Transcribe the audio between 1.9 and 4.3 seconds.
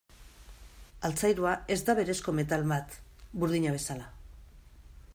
berezko metal bat, burdina bezala.